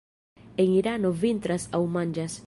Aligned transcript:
En 0.63 0.71
Irano 0.79 1.11
vintras 1.25 1.69
aŭ 1.79 1.83
manĝas. 1.99 2.39